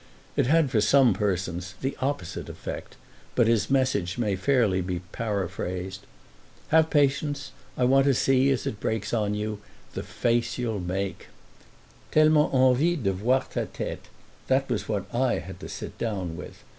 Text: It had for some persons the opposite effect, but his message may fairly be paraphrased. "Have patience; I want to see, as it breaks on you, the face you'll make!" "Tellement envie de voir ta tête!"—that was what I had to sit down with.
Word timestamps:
It 0.35 0.47
had 0.47 0.71
for 0.71 0.81
some 0.81 1.13
persons 1.13 1.75
the 1.81 1.95
opposite 2.01 2.49
effect, 2.49 2.97
but 3.35 3.45
his 3.45 3.69
message 3.69 4.17
may 4.17 4.35
fairly 4.35 4.81
be 4.81 5.01
paraphrased. 5.11 6.07
"Have 6.69 6.89
patience; 6.89 7.51
I 7.77 7.83
want 7.83 8.05
to 8.07 8.15
see, 8.15 8.49
as 8.49 8.65
it 8.65 8.79
breaks 8.79 9.13
on 9.13 9.35
you, 9.35 9.59
the 9.93 10.01
face 10.01 10.57
you'll 10.57 10.79
make!" 10.79 11.27
"Tellement 12.09 12.51
envie 12.51 12.95
de 12.95 13.13
voir 13.13 13.43
ta 13.53 13.65
tête!"—that 13.65 14.67
was 14.71 14.89
what 14.89 15.05
I 15.13 15.35
had 15.37 15.59
to 15.59 15.69
sit 15.69 15.95
down 15.99 16.35
with. 16.35 16.63